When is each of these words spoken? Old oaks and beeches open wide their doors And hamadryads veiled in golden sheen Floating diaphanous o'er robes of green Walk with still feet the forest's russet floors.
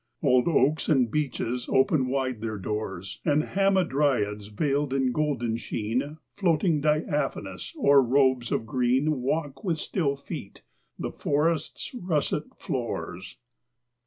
Old 0.23 0.47
oaks 0.47 0.89
and 0.89 1.11
beeches 1.11 1.69
open 1.71 2.07
wide 2.07 2.41
their 2.41 2.57
doors 2.57 3.19
And 3.23 3.43
hamadryads 3.43 4.47
veiled 4.47 4.95
in 4.95 5.11
golden 5.11 5.57
sheen 5.57 6.17
Floating 6.37 6.81
diaphanous 6.81 7.75
o'er 7.77 8.01
robes 8.01 8.51
of 8.51 8.65
green 8.65 9.21
Walk 9.21 9.63
with 9.63 9.77
still 9.77 10.15
feet 10.17 10.63
the 10.97 11.11
forest's 11.11 11.93
russet 11.93 12.45
floors. 12.57 13.37